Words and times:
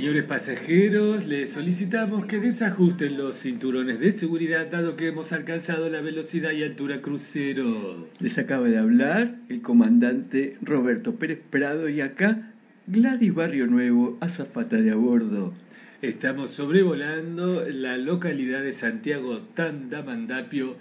Señores 0.00 0.24
pasajeros, 0.24 1.26
les 1.26 1.50
solicitamos 1.50 2.24
que 2.24 2.40
desajusten 2.40 3.18
los 3.18 3.36
cinturones 3.36 4.00
de 4.00 4.12
seguridad 4.12 4.70
dado 4.70 4.96
que 4.96 5.08
hemos 5.08 5.30
alcanzado 5.30 5.90
la 5.90 6.00
velocidad 6.00 6.52
y 6.52 6.62
altura 6.62 7.02
crucero. 7.02 8.08
Les 8.18 8.38
acaba 8.38 8.66
de 8.68 8.78
hablar 8.78 9.36
el 9.50 9.60
comandante 9.60 10.56
Roberto 10.62 11.16
Pérez 11.16 11.40
Prado 11.50 11.90
y 11.90 12.00
acá 12.00 12.54
Gladys 12.86 13.34
Barrio 13.34 13.66
Nuevo, 13.66 14.16
azafata 14.22 14.76
de 14.76 14.90
a 14.90 14.94
bordo. 14.94 15.52
Estamos 16.00 16.48
sobrevolando 16.48 17.66
la 17.68 17.98
localidad 17.98 18.62
de 18.62 18.72
Santiago 18.72 19.40
Tandamandapio, 19.52 20.76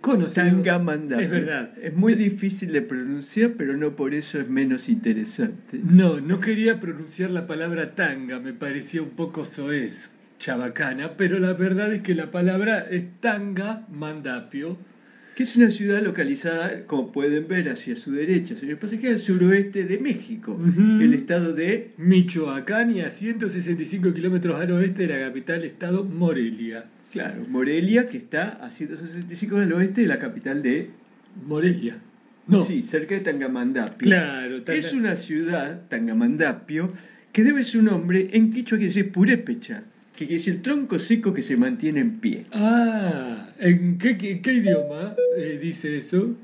conocido... 0.00 0.46
Tangamandapio. 0.46 1.24
Es 1.24 1.30
verdad. 1.30 1.72
Es 1.80 1.94
muy 1.94 2.14
difícil 2.14 2.72
de 2.72 2.82
pronunciar, 2.82 3.52
pero 3.56 3.76
no 3.76 3.96
por 3.96 4.14
eso 4.14 4.40
es 4.40 4.48
menos 4.48 4.88
interesante. 4.88 5.80
No, 5.82 6.20
no 6.20 6.40
quería 6.40 6.80
pronunciar 6.80 7.30
la 7.30 7.46
palabra 7.46 7.94
tanga, 7.94 8.40
me 8.40 8.52
parecía 8.52 9.02
un 9.02 9.10
poco 9.10 9.44
soez, 9.44 10.10
chabacana, 10.38 11.16
pero 11.16 11.38
la 11.38 11.52
verdad 11.52 11.92
es 11.92 12.02
que 12.02 12.14
la 12.14 12.30
palabra 12.30 12.86
es 12.90 13.04
tanga 13.20 13.86
mandapio. 13.90 14.78
Que 15.36 15.44
es 15.44 15.56
una 15.56 15.70
ciudad 15.70 16.02
localizada, 16.02 16.84
como 16.86 17.12
pueden 17.12 17.46
ver, 17.48 17.70
hacia 17.70 17.96
su 17.96 18.12
derecha, 18.12 18.56
señor 18.56 18.78
pasajero, 18.78 19.14
al 19.14 19.20
suroeste 19.20 19.84
de 19.84 19.98
México, 19.98 20.58
el 20.76 21.14
estado 21.14 21.54
de 21.54 21.92
Michoacán 21.96 22.90
y 22.94 23.00
a 23.00 23.10
165 23.10 24.12
kilómetros 24.12 24.60
al 24.60 24.72
oeste 24.72 25.06
de 25.06 25.14
la 25.14 25.26
capital 25.26 25.64
estado 25.64 26.04
Morelia. 26.04 26.86
Claro, 27.12 27.44
Morelia, 27.48 28.08
que 28.08 28.16
está 28.18 28.50
a 28.64 28.70
165 28.70 29.56
al 29.56 29.72
oeste 29.72 30.02
de 30.02 30.06
la 30.06 30.18
capital 30.18 30.62
de... 30.62 30.90
Morelia. 31.46 31.98
No. 32.46 32.64
Sí, 32.64 32.82
cerca 32.82 33.14
de 33.14 33.20
Tangamandapio. 33.20 33.98
Claro, 33.98 34.62
Tanga- 34.62 34.78
Es 34.78 34.92
una 34.92 35.16
ciudad, 35.16 35.82
Tangamandapio, 35.88 36.92
que 37.32 37.44
debe 37.44 37.64
su 37.64 37.82
nombre 37.82 38.28
en 38.32 38.52
quichua 38.52 38.78
quiere 38.78 38.88
decir 38.92 39.12
purépecha, 39.12 39.82
que 40.16 40.26
quiere 40.26 40.34
decir 40.38 40.62
tronco 40.62 40.98
seco 40.98 41.32
que 41.32 41.42
se 41.42 41.56
mantiene 41.56 42.00
en 42.00 42.18
pie. 42.18 42.46
Ah, 42.52 43.50
¿en 43.58 43.98
qué, 43.98 44.16
qué- 44.18 44.40
qué 44.40 44.52
idioma 44.54 45.14
eh, 45.36 45.58
dice 45.62 45.96
eso? 45.98 46.36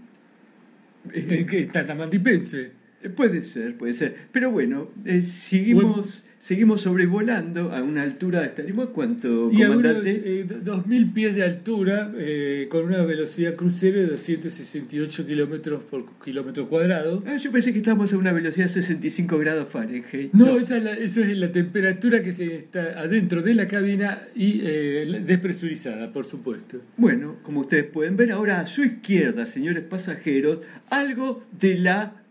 ¿En 1.13 1.47
qué? 1.47 1.67
Tatamandipense. 1.67 2.71
Eh, 3.03 3.09
Puede 3.11 3.43
ser, 3.43 3.77
puede 3.77 3.93
ser. 3.93 4.17
Pero 4.33 4.51
bueno, 4.51 4.91
eh, 5.05 5.23
seguimos, 5.23 6.25
seguimos 6.47 6.83
sobrevolando 6.83 7.73
a 7.75 7.83
una 7.83 8.03
altura, 8.05 8.45
estaremos 8.45 8.89
a 8.89 8.93
cuánto, 8.93 9.51
Y 9.53 9.65
comandante. 9.65 10.23
eh, 10.25 10.45
do- 10.45 10.77
2.000 10.77 11.13
pies 11.13 11.35
de 11.35 11.43
altura, 11.43 12.13
eh, 12.17 12.69
con 12.71 12.85
una 12.85 13.03
velocidad 13.03 13.57
crucero 13.57 13.99
de 13.99 14.07
268 14.07 15.27
kilómetros 15.27 15.83
por 15.91 16.05
kilómetro 16.25 16.69
cuadrado. 16.69 17.25
Ah, 17.27 17.37
yo 17.37 17.51
pensé 17.51 17.73
que 17.73 17.79
estábamos 17.79 18.13
a 18.13 18.17
una 18.19 18.31
velocidad 18.33 18.67
de 18.67 18.73
65 18.75 19.39
grados 19.39 19.69
Fahrenheit. 19.69 20.33
No, 20.35 20.57
Esa, 20.57 20.77
es 20.77 20.85
la, 20.85 20.93
esa 20.93 21.21
es 21.23 21.37
la 21.37 21.51
temperatura 21.51 22.23
que 22.23 22.33
se 22.33 22.55
está 22.55 23.01
adentro 23.01 23.43
de 23.43 23.53
la 23.55 23.67
cabina 23.67 24.21
y 24.37 24.61
eh, 24.63 25.23
despresurizada, 25.27 26.13
por 26.13 26.27
supuesto. 26.27 26.81
Bueno, 26.97 27.39
como 27.43 27.63
ustedes 27.63 27.87
pueden 27.87 28.17
ver 28.17 28.31
ahora 28.31 28.61
a 28.61 28.67
su 28.67 28.85
izquierda, 28.85 29.47
señores 29.47 29.83
pasajeros, 29.83 30.61
algo 30.91 31.43
de 31.61 31.77
la 31.79 32.23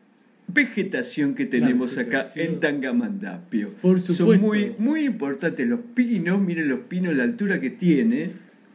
vegetación 0.48 1.34
que 1.36 1.46
tenemos 1.46 1.98
acá 1.98 2.26
en 2.36 2.60
Tangamandapio. 2.60 3.72
Por 3.82 4.00
Son 4.00 4.16
supuesto. 4.16 4.46
muy, 4.46 4.72
muy 4.78 5.06
importantes 5.06 5.68
los 5.68 5.80
pinos, 5.94 6.40
miren 6.42 6.68
los 6.70 6.82
pinos, 6.82 7.16
la 7.16 7.24
altura 7.24 7.60
que 7.60 7.70
tiene. 7.72 8.32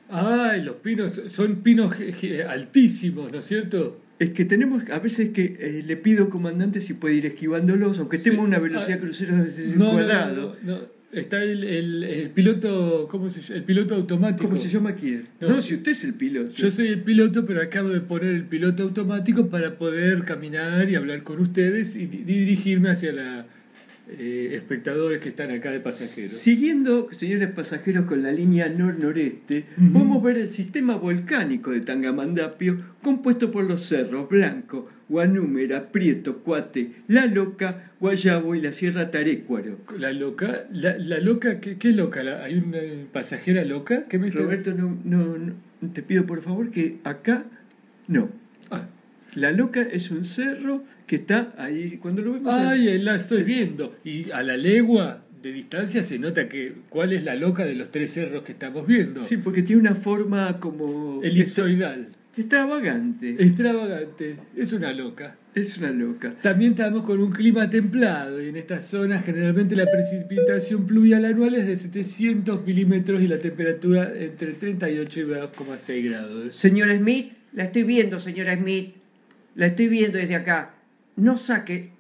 Ay, 0.09 0.63
los 0.63 0.77
pinos 0.77 1.21
son 1.29 1.57
pinos 1.63 1.95
altísimos, 2.49 3.33
¿no 3.33 3.39
es 3.39 3.47
cierto? 3.47 4.01
Es 4.19 4.33
que 4.33 4.45
tenemos, 4.45 4.83
a 4.91 4.99
veces 4.99 5.31
que 5.31 5.57
eh, 5.59 5.83
le 5.87 5.97
pido 5.97 6.29
comandante 6.29 6.81
si 6.83 6.93
puede 6.95 7.15
ir 7.15 7.27
esquivándolos, 7.27 7.99
aunque 7.99 8.17
estemos 8.19 8.41
a 8.41 8.43
una 8.49 8.59
velocidad 8.59 8.99
Ah, 8.99 9.01
crucero 9.01 9.37
de 9.45 9.51
No, 9.77 9.85
no, 9.87 9.93
cuadrado. 9.93 10.57
no, 10.63 10.75
no. 10.75 11.00
Está 11.13 11.43
el, 11.43 11.65
el- 11.65 12.05
el 12.05 12.31
piloto, 12.31 13.09
¿cómo 13.11 13.29
se 13.31 13.41
llama? 13.41 13.57
El 13.57 13.65
piloto 13.65 13.95
automático. 13.97 14.49
¿Cómo 14.49 14.61
se 14.61 14.69
llama 14.69 14.91
aquí? 14.91 15.21
No. 15.41 15.49
No, 15.49 15.63
si 15.63 15.75
usted 15.75 15.91
es 15.93 16.05
el 16.05 16.15
piloto. 16.15 16.53
Yo 16.53 16.71
soy 16.71 16.87
el 16.89 17.01
piloto, 17.03 17.45
pero 17.45 17.61
acabo 17.61 17.89
de 17.89 18.01
poner 18.01 18.33
el 18.35 18.45
piloto 18.45 18.85
automático 18.85 19.49
para 19.49 19.77
poder 19.77 20.23
caminar 20.25 20.89
y 20.89 20.95
hablar 20.95 21.25
con 21.25 21.41
ustedes 21.41 21.97
y 21.97 22.07
di- 22.07 22.23
dirigirme 22.23 22.91
hacia 22.91 23.13
los 23.13 23.45
espectadores 24.19 25.21
que 25.21 25.29
están 25.31 25.51
acá 25.51 25.71
de 25.71 25.81
pasajeros. 25.81 26.33
Siguiendo, 26.33 27.09
señores 27.13 27.51
pasajeros, 27.51 28.07
con 28.07 28.23
la 28.23 28.33
línea 28.33 28.69
nor-noreste, 28.69 29.65
Ujú. 29.79 29.93
podemos 29.93 30.23
ver 30.23 30.39
el 30.39 30.51
sistema 30.51 30.97
volcánico 30.97 31.71
de 31.71 31.81
Tangamandapio, 31.81 32.79
compuesto 33.03 33.51
por 33.51 33.65
los 33.65 33.85
cerros 33.87 34.29
Blanco, 34.29 34.89
Guanúmera, 35.11 35.91
Prieto, 35.91 36.39
Cuate, 36.39 36.93
La 37.09 37.27
Loca, 37.27 37.91
Guayabo 38.01 38.55
y 38.55 38.63
la 38.63 38.73
Sierra 38.73 39.11
Tarécuaro. 39.11 39.79
La 39.99 40.13
loca, 40.13 40.65
la, 40.73 40.97
la 40.97 41.19
loca, 41.19 41.61
¿qué, 41.61 41.77
qué 41.77 41.91
loca? 41.93 42.23
¿La- 42.23 42.45
¿Hay 42.45 42.55
una 42.59 42.79
pasajera 43.13 43.65
loca? 43.65 44.05
¿Qué 44.09 44.19
me 44.19 44.31
Roberto, 44.31 44.73
no, 44.73 44.97
no, 45.05 45.37
no, 45.37 45.91
te 45.93 46.03
pido 46.03 46.25
por 46.27 46.41
favor 46.43 46.71
que 46.71 46.99
acá 47.05 47.45
no. 48.09 48.31
Ah. 48.71 48.87
La 49.35 49.53
Loca 49.53 49.83
es 49.83 50.11
un 50.11 50.25
cerro 50.25 50.83
que 51.07 51.17
está 51.17 51.53
ahí, 51.59 51.99
cuando 52.03 52.23
lo 52.23 52.33
vemos... 52.33 52.53
Ay, 52.53 52.89
ahí 52.89 52.99
la 52.99 53.17
estoy 53.17 53.39
Sí. 53.39 53.45
viendo. 53.45 53.95
Y 54.05 54.31
a 54.33 54.43
la 54.43 54.57
legua 54.57 55.25
de 55.43 55.53
distancia 55.53 56.03
se 56.03 56.19
nota 56.19 56.49
que 56.49 56.73
cuál 56.89 57.13
es 57.13 57.23
la 57.25 57.35
loca 57.35 57.65
de 57.65 57.75
los 57.75 57.91
tres 57.91 58.13
cerros 58.13 58.43
que 58.45 58.53
estamos 58.53 58.87
viendo. 58.87 59.23
Sí, 59.25 59.37
porque 59.37 59.63
tiene 59.63 59.81
una 59.83 59.95
forma 59.95 60.59
como... 60.59 61.21
Elipsoidal. 61.23 62.09
Extravagante. 62.37 63.37
Extravagante. 63.39 64.37
Es 64.57 64.73
una 64.73 64.93
loca. 64.93 65.37
Es 65.55 65.79
una 65.79 65.91
loca. 65.91 66.35
También 66.43 66.73
estamos 66.73 67.03
con 67.03 67.21
un 67.21 67.33
clima 67.33 67.69
templado 67.69 68.41
y 68.41 68.49
en 68.49 68.57
esta 68.57 68.79
zona 68.79 69.19
generalmente 69.19 69.75
la 69.75 69.87
precipitación 69.91 70.87
pluvial 70.87 71.25
anual 71.25 71.57
es 71.57 71.67
de 71.67 71.77
700 71.77 72.65
milímetros 72.65 73.21
y 73.21 73.27
la 73.27 73.39
temperatura 73.39 74.13
entre 74.15 74.53
38 74.53 75.21
y 75.21 75.23
2,6 75.25 76.05
grados. 76.09 76.55
Señora 76.55 76.97
Smith, 76.97 77.33
la 77.53 77.65
estoy 77.65 77.83
viendo, 77.83 78.21
señora 78.21 78.57
Smith. 78.57 78.95
La 79.57 79.67
estoy 79.67 79.89
viendo 79.89 80.19
desde 80.19 80.37
acá. 80.37 80.75
No 81.17 81.37
saque. 81.37 81.91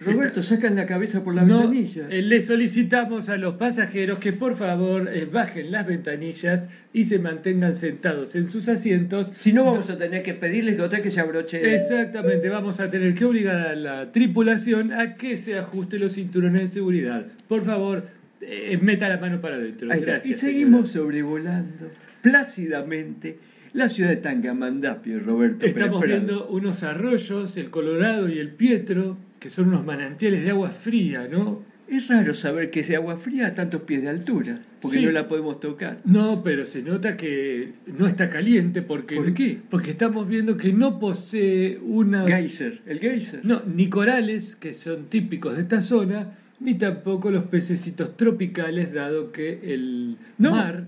Roberto, 0.00 0.42
sacan 0.42 0.76
la 0.76 0.86
cabeza 0.86 1.24
por 1.24 1.34
la 1.34 1.42
No, 1.42 1.60
ventanilla. 1.60 2.06
eh, 2.10 2.22
le 2.22 2.42
solicitamos 2.42 3.28
a 3.28 3.36
los 3.36 3.54
pasajeros 3.54 4.18
que 4.18 4.32
por 4.32 4.56
favor 4.56 5.08
eh, 5.12 5.26
bajen 5.30 5.70
las 5.72 5.86
ventanillas 5.86 6.68
y 6.92 7.04
se 7.04 7.18
mantengan 7.18 7.74
sentados 7.74 8.34
en 8.36 8.48
sus 8.50 8.68
asientos. 8.68 9.28
Si 9.34 9.52
no, 9.52 9.64
vamos 9.64 9.90
a 9.90 9.98
tener 9.98 10.22
que 10.22 10.34
pedirles 10.34 10.76
que 10.76 10.82
otra 10.82 11.02
que 11.02 11.10
se 11.10 11.20
abroche. 11.20 11.74
Exactamente, 11.74 12.48
vamos 12.48 12.80
a 12.80 12.90
tener 12.90 13.14
que 13.14 13.24
obligar 13.24 13.56
a 13.56 13.74
la 13.74 14.12
tripulación 14.12 14.92
a 14.92 15.14
que 15.16 15.36
se 15.36 15.58
ajuste 15.58 15.98
los 15.98 16.14
cinturones 16.14 16.60
de 16.62 16.68
seguridad. 16.68 17.26
Por 17.48 17.64
favor, 17.64 18.04
eh, 18.40 18.78
meta 18.80 19.08
la 19.08 19.18
mano 19.18 19.40
para 19.40 19.56
adentro. 19.56 19.88
Gracias. 19.88 20.26
y 20.26 20.34
seguimos 20.34 20.88
señora. 20.90 21.04
sobrevolando 21.06 21.90
plácidamente 22.22 23.38
la 23.74 23.88
ciudad 23.90 24.10
de 24.10 24.16
Tangamandapio, 24.16 25.20
Roberto. 25.20 25.66
Estamos 25.66 26.00
Pérez 26.00 26.16
viendo 26.24 26.46
unos 26.48 26.82
arroyos, 26.82 27.56
el 27.56 27.70
Colorado 27.70 28.28
y 28.28 28.38
el 28.38 28.48
Pietro, 28.50 29.18
que 29.40 29.50
son 29.50 29.68
unos 29.68 29.84
manantiales 29.84 30.42
de 30.44 30.50
agua 30.50 30.70
fría, 30.70 31.28
¿no? 31.30 31.62
Es 31.86 32.08
raro 32.08 32.34
saber 32.34 32.70
que 32.70 32.80
ese 32.80 32.96
agua 32.96 33.18
fría 33.18 33.48
a 33.48 33.54
tantos 33.54 33.82
pies 33.82 34.00
de 34.02 34.08
altura, 34.08 34.60
porque 34.80 35.00
Sí. 35.00 35.04
no 35.04 35.10
la 35.12 35.28
podemos 35.28 35.60
tocar. 35.60 35.98
No, 36.06 36.42
pero 36.42 36.64
se 36.64 36.82
nota 36.82 37.16
que 37.18 37.72
no 37.98 38.06
está 38.06 38.30
caliente 38.30 38.80
porque 38.80 39.16
¿Por 39.16 39.34
qué? 39.34 39.58
porque 39.68 39.90
estamos 39.90 40.26
viendo 40.26 40.56
que 40.56 40.72
no 40.72 40.98
posee 40.98 41.78
unas 41.82 42.26
Geyser, 42.26 42.80
el 42.86 43.00
geyser. 43.00 43.44
no 43.44 43.62
ni 43.66 43.90
corales 43.90 44.56
que 44.56 44.72
son 44.72 45.06
típicos 45.10 45.56
de 45.56 45.62
esta 45.62 45.82
zona 45.82 46.38
ni 46.58 46.74
tampoco 46.78 47.30
los 47.30 47.44
pececitos 47.44 48.16
tropicales 48.16 48.94
dado 48.94 49.30
que 49.30 49.74
el 49.74 50.16
No. 50.38 50.52
mar 50.52 50.86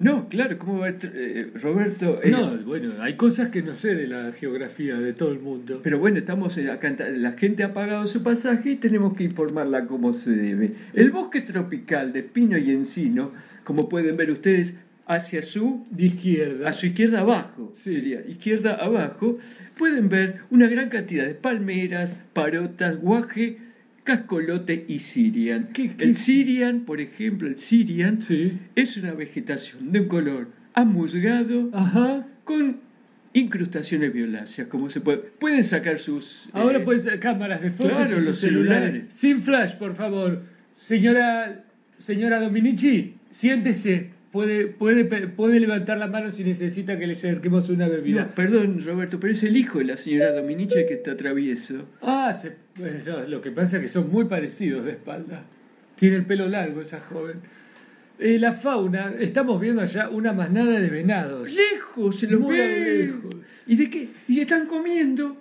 No, 0.00 0.28
claro, 0.28 0.58
¿cómo 0.58 0.80
va 0.80 0.88
a 0.88 0.98
tr- 0.98 1.12
eh, 1.14 1.50
Roberto? 1.62 2.20
eh, 2.22 2.30
no 2.30 2.58
bueno 2.66 2.94
hay 3.00 3.14
cosas 3.14 3.50
que 3.50 3.62
no 3.62 3.76
sé 3.76 3.94
de 3.94 4.08
la 4.08 4.32
geografía 4.32 4.96
de 4.96 5.12
todo 5.12 5.32
el 5.32 5.38
mundo 5.38 5.80
Pero 5.84 5.98
bueno, 6.00 6.18
estamos 6.18 6.58
eh, 6.58 6.70
acá, 6.70 6.92
la 7.12 7.32
gente 7.32 7.62
ha 7.62 7.72
pagado 7.72 8.06
su 8.08 8.22
pasaje 8.22 8.72
y 8.72 8.76
tenemos 8.76 9.14
que 9.16 9.22
informarla 9.24 9.86
como 9.86 10.12
se 10.12 10.30
debe. 10.32 10.72
El 10.94 11.10
bosque 11.12 11.40
tropical 11.42 12.12
de 12.12 12.24
pino 12.24 12.58
y 12.58 12.72
encino, 12.72 13.32
como 13.62 13.88
pueden 13.88 14.16
ver 14.16 14.30
ustedes, 14.32 14.76
hacia 15.06 15.42
su, 15.42 15.86
de 15.90 16.06
izquierda 16.06 16.70
a 16.70 16.72
su 16.72 16.86
izquierda 16.86 17.20
abajo, 17.20 17.70
Sí. 17.74 17.92
sería 17.94 18.20
izquierda 18.26 18.74
abajo, 18.74 19.38
pueden 19.78 20.08
ver 20.08 20.38
una 20.50 20.66
gran 20.66 20.88
cantidad 20.88 21.26
de 21.26 21.34
palmeras, 21.34 22.16
parotas, 22.32 22.96
guaje, 23.00 23.58
cascolote 24.04 24.84
y 24.86 24.98
sirian. 25.00 25.68
¿Qué- 25.72 25.94
qué- 25.96 26.04
El 26.04 26.14
sirian, 26.14 26.80
por 26.80 27.00
ejemplo, 27.00 27.48
el 27.48 27.58
sirian 27.58 28.22
sí 28.22 28.58
es 28.76 28.96
una 28.96 29.12
vegetación 29.12 29.90
de 29.92 30.00
un 30.00 30.08
color 30.08 30.48
amusgado 30.74 31.70
ajá 31.72 32.26
con 32.44 32.76
incrustaciones 33.32 34.12
violáceas, 34.12 34.68
como 34.68 34.90
se 34.90 35.00
puede. 35.00 35.18
Pueden 35.18 35.64
sacar 35.64 35.98
sus. 35.98 36.48
Ahora 36.52 36.78
eh, 36.78 37.18
cámaras 37.18 37.60
de 37.62 37.70
fotos 37.70 37.92
claro, 37.94 38.16
sus 38.18 38.24
los 38.26 38.38
celulares. 38.38 38.82
celulares. 38.84 39.14
Sin 39.14 39.42
flash, 39.42 39.74
por 39.74 39.94
favor. 39.94 40.42
Señora, 40.72 41.64
señora 41.96 42.40
Dominici, 42.40 43.14
siéntese. 43.30 44.12
Puede, 44.30 44.66
puede, 44.66 45.04
puede 45.28 45.60
levantar 45.60 45.96
la 45.96 46.08
mano 46.08 46.32
si 46.32 46.42
necesita 46.42 46.98
que 46.98 47.06
le 47.06 47.12
acerquemos 47.12 47.68
una 47.68 47.86
bebida. 47.86 48.22
No, 48.22 48.28
perdón, 48.34 48.82
Roberto, 48.84 49.20
pero 49.20 49.32
es 49.32 49.44
el 49.44 49.56
hijo 49.56 49.78
de 49.78 49.84
la 49.84 49.96
señora 49.96 50.32
Dominici 50.32 50.74
que 50.88 50.94
está 50.94 51.16
travieso. 51.16 51.88
Ah, 52.02 52.34
se- 52.34 52.56
pues, 52.76 53.06
lo 53.28 53.40
que 53.40 53.50
pasa 53.50 53.76
es 53.76 53.82
que 53.82 53.88
son 53.88 54.10
muy 54.10 54.26
parecidos 54.26 54.84
de 54.84 54.92
espalda. 54.92 55.44
Tiene 55.96 56.16
el 56.16 56.24
pelo 56.24 56.48
largo 56.48 56.80
esa 56.80 57.00
joven. 57.00 57.40
Eh, 58.18 58.38
la 58.38 58.52
fauna, 58.52 59.12
estamos 59.18 59.60
viendo 59.60 59.82
allá 59.82 60.08
una 60.08 60.32
manada 60.32 60.80
de 60.80 60.88
venados. 60.88 61.52
Lejos, 61.52 62.20
se 62.20 62.28
los 62.28 62.40
Muy 62.40 62.56
lejos. 62.56 63.34
¿Y 63.66 63.76
de 63.76 63.90
qué? 63.90 64.08
Y 64.28 64.40
están 64.40 64.66
comiendo. 64.66 65.36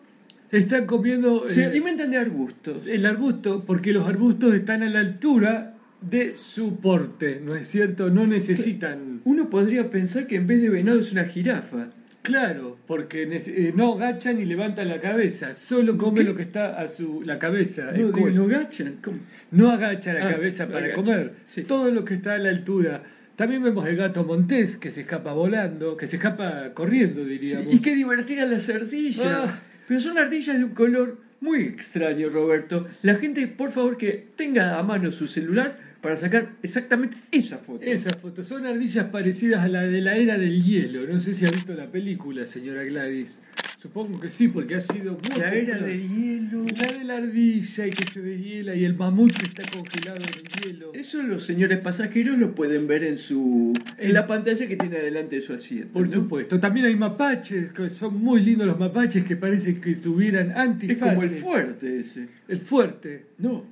Están 0.52 0.86
comiendo 0.86 1.50
Se 1.50 1.62
eh, 1.62 1.66
alimentan 1.66 2.12
de 2.12 2.18
arbustos. 2.18 2.88
el 2.88 3.06
arbusto 3.06 3.64
porque 3.66 3.92
los 3.92 4.08
arbustos 4.08 4.54
están 4.54 4.84
a 4.84 4.90
la 4.90 5.00
altura 5.00 5.74
de 6.02 6.36
su 6.36 6.78
porte, 6.78 7.42
¿no 7.44 7.56
es 7.56 7.68
cierto? 7.68 8.10
No 8.10 8.28
necesitan... 8.28 9.22
Uno 9.24 9.50
podría 9.50 9.90
pensar 9.90 10.28
que 10.28 10.36
en 10.36 10.48
vez 10.48 10.62
de 10.62 10.70
venado 10.70 11.00
es 11.00 11.12
una 11.12 11.26
jirafa. 11.26 11.90
Claro, 12.24 12.78
porque 12.88 13.24
eh, 13.24 13.74
no 13.76 13.94
agachan 13.96 14.38
ni 14.38 14.46
levantan 14.46 14.88
la 14.88 15.00
cabeza, 15.02 15.54
solo 15.54 15.98
come 15.98 16.22
¿Qué? 16.22 16.24
lo 16.26 16.36
que 16.36 16.42
está 16.42 16.80
a 16.82 16.88
su 16.88 17.22
la 17.22 17.38
cabeza, 17.38 17.92
No, 17.92 18.12
digo, 18.12 18.30
no 18.30 18.48
gachan. 18.48 18.96
¿Cómo? 19.04 19.20
No 19.52 19.70
agacha 19.70 20.14
la 20.14 20.28
Ah, 20.30 20.32
cabeza 20.32 20.68
para 20.68 20.86
agacha, 20.86 20.96
comer. 20.96 21.34
sí. 21.48 21.64
Todo 21.64 21.92
lo 21.92 22.06
que 22.06 22.14
está 22.16 22.34
a 22.36 22.38
la 22.38 22.50
altura. 22.50 23.04
También 23.36 23.62
vemos 23.62 23.86
el 23.88 23.98
gato 23.98 24.24
montés 24.24 24.78
que 24.78 24.90
se 24.90 25.02
escapa 25.02 25.34
volando, 25.34 25.98
que 25.98 26.08
se 26.08 26.16
escapa 26.16 26.74
corriendo, 26.74 27.24
Sí, 27.24 27.30
diríamos. 27.30 27.74
y 27.74 27.80
qué 27.80 27.94
divertidas 27.94 28.50
las 28.50 28.70
ardillas. 28.70 29.26
Ah. 29.26 29.60
Pero 29.88 30.00
son 30.00 30.18
ardillas 30.18 30.58
de 30.58 30.64
un 30.64 30.74
color 30.74 31.18
muy 31.42 31.64
extraño, 31.64 32.30
Roberto. 32.30 32.88
La 33.02 33.16
gente, 33.16 33.46
por 33.48 33.72
favor, 33.72 33.98
que 33.98 34.28
tenga 34.38 34.80
a 34.80 34.84
mano 34.84 35.12
su 35.12 35.28
celular 35.28 35.78
para 36.04 36.18
sacar 36.18 36.50
exactamente 36.62 37.18
esa 37.32 37.58
foto. 37.60 37.82
Esas 37.84 38.16
fotos 38.18 38.48
son 38.48 38.66
ardillas 38.68 39.06
parecidas 39.06 39.62
a 39.64 39.68
la 39.70 39.82
de 39.84 40.02
la 40.02 40.16
era 40.18 40.38
del 40.38 40.62
hielo. 40.64 41.08
No 41.08 41.20
sé 41.20 41.34
si 41.34 41.46
ha 41.46 41.50
visto 41.52 41.74
la 41.74 41.88
película, 41.90 42.46
señora 42.46 42.84
Gladys. 42.84 43.40
Supongo 43.82 44.20
que 44.20 44.30
sí, 44.30 44.48
porque 44.48 44.76
ha 44.76 44.82
sido 44.82 45.14
muy 45.14 45.40
La 45.42 45.54
era 45.54 45.74
popular. 45.78 45.84
del 45.90 46.10
hielo. 46.10 46.66
La 46.78 46.98
de 46.98 47.04
la 47.04 47.18
ardilla 47.18 47.88
y 47.88 47.90
que 47.90 48.06
se 48.12 48.22
deshiela 48.22 48.76
y 48.76 48.86
el 48.86 48.96
mamut 48.96 49.32
que 49.36 49.46
está 49.46 49.64
congelado 49.76 50.18
en 50.18 50.30
el 50.64 50.74
hielo. 50.74 50.92
Eso 50.94 51.22
los 51.22 51.46
señores 51.46 51.80
pasajeros 51.80 52.38
lo 52.38 52.56
pueden 52.56 52.88
ver 52.88 53.04
en 53.04 53.18
su 53.18 53.74
en 53.98 54.08
En- 54.08 54.14
la 54.14 54.26
pantalla 54.28 54.68
que 54.68 54.78
tiene 54.78 54.98
adelante 54.98 55.36
de 55.38 55.42
su 55.42 55.54
asiento. 55.54 55.92
Por 55.94 56.08
¿no? 56.08 56.14
supuesto. 56.14 56.60
También 56.62 56.86
hay 56.86 56.96
mapaches, 56.96 57.72
que 57.72 57.90
son 57.90 58.22
muy 58.24 58.42
lindos 58.42 58.68
los 58.68 58.80
mapaches 58.80 59.26
que 59.26 59.36
parece 59.36 59.80
que 59.82 59.96
tuvieran 59.96 60.52
Es 60.52 60.58
antifaces. 60.58 61.00
como 61.16 61.24
el 61.24 61.30
fuerte 61.42 62.00
ese. 62.00 62.28
El 62.48 62.60
fuerte. 62.60 63.26
No. 63.38 63.66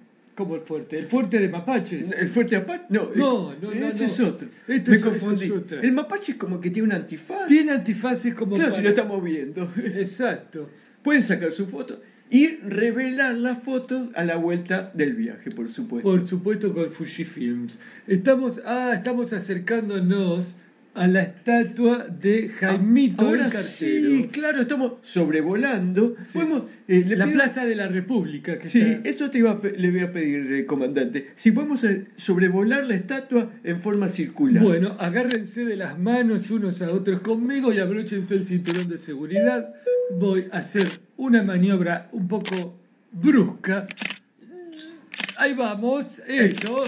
El 0.50 0.62
fuerte. 0.62 1.00
El 1.00 1.06
fuerte 1.06 1.40
de 1.40 1.50
mapaches. 1.50 2.12
¿El 2.12 2.30
fuerte 2.30 2.56
apache? 2.56 2.84
No, 2.90 3.10
No, 3.16 3.54
no, 3.62 3.74
no, 3.74 3.88
Ese 3.88 4.06
no. 4.08 4.12
es 4.14 4.20
otro. 4.20 4.48
Este 4.68 4.92
Me 4.92 4.98
es- 4.98 5.04
confundí. 5.04 5.46
es 5.46 5.52
otra. 5.52 5.82
El 5.82 5.92
mapache 5.94 6.34
es 6.34 6.38
como 6.38 6.60
que 6.60 6.70
tiene 6.70 6.88
un 6.88 6.94
antifaz. 6.94 7.48
Tiene 7.48 7.72
antifaces 7.72 8.34
como 8.34 8.56
Claro, 8.56 8.70
para- 8.72 8.78
si 8.78 8.84
lo 8.84 8.90
estamos 8.90 9.24
viendo. 9.24 9.72
Exacto. 9.78 10.70
Pueden 11.04 11.24
sacar 11.24 11.52
su 11.52 11.68
foto 11.68 12.02
y 12.30 12.48
revelar 12.58 13.34
la 13.36 13.56
foto 13.58 14.10
a 14.16 14.24
la 14.24 14.36
vuelta 14.38 14.92
del 14.94 15.14
viaje, 15.14 15.50
por 15.52 15.68
supuesto. 15.68 16.10
Por 16.10 16.26
supuesto 16.28 16.74
con 16.74 16.92
Fujifilms. 16.92 17.80
Estamos, 18.08 18.62
ah, 18.66 18.92
estamos 18.96 19.34
acercándonos 19.34 20.56
a 20.94 21.08
la 21.08 21.22
estatua 21.24 22.06
de 22.08 22.50
Jaimito 22.50 23.26
Ahora 23.26 23.46
el 23.46 23.52
cartero. 23.52 23.68
sí, 23.70 24.30
claro, 24.32 24.62
estamos 24.62 24.94
sobrevolando. 25.04 26.16
Sí. 26.22 26.34
Podemos, 26.34 26.64
eh, 26.88 27.04
le 27.08 27.16
la 27.16 27.26
pido- 27.26 27.36
Plaza 27.36 27.66
de 27.66 27.76
la 27.76 27.88
República. 27.88 28.60
Que 28.60 28.68
Sí, 28.70 28.80
está- 28.82 29.08
eso 29.10 29.32
te 29.32 29.38
iba 29.38 29.52
a 29.52 29.60
le 29.66 29.90
voy 29.92 30.02
a 30.02 30.12
pedir, 30.12 30.52
eh, 30.52 30.66
comandante. 30.66 31.30
Si 31.38 31.52
podemos 31.52 31.84
eh, 31.86 32.08
sobrevolar 32.18 32.86
la 32.86 32.96
estatua 32.96 33.52
en 33.64 33.82
forma 33.82 34.10
circular. 34.10 34.62
Bueno, 34.64 34.96
agárrense 35.00 35.64
de 35.64 35.78
las 35.78 35.98
manos 35.98 36.52
unos 36.52 36.82
a 36.82 36.92
otros 36.92 37.22
conmigo 37.22 37.72
y 37.72 37.80
abróchense 37.80 38.36
el 38.36 38.46
cinturón 38.46 38.90
de 38.90 38.98
seguridad. 38.98 39.74
Voy 40.20 40.48
a 40.52 40.58
hacer 40.58 40.88
una 41.16 41.42
maniobra 41.42 42.10
un 42.12 42.28
poco 42.28 42.78
brusca. 43.14 43.88
Ahí 45.38 45.54
vamos, 45.54 46.22
eso. 46.28 46.84